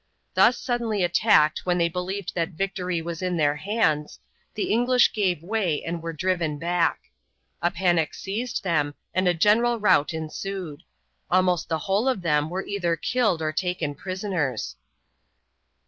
Thus 0.33 0.57
suddenly 0.57 1.03
attacked 1.03 1.59
when 1.67 1.77
they 1.77 1.87
believed 1.87 2.33
that 2.33 2.49
victory 2.57 3.03
was 3.03 3.21
in 3.21 3.37
their 3.37 3.57
hands, 3.57 4.19
the 4.55 4.73
English 4.73 5.13
gave 5.13 5.43
way 5.43 5.83
and 5.83 6.01
were 6.01 6.11
driven 6.11 6.57
back. 6.57 7.11
A 7.61 7.69
panic 7.69 8.15
seized 8.15 8.63
them 8.63 8.95
and 9.13 9.27
a 9.27 9.35
general 9.35 9.79
rout 9.79 10.11
ensued. 10.11 10.81
Almost 11.29 11.69
the 11.69 11.77
whole 11.85 12.09
of 12.09 12.23
them 12.23 12.49
were 12.49 12.65
either 12.65 12.95
killed 12.95 13.43
or 13.43 13.51
taken 13.51 13.93
prisoners. 13.93 14.75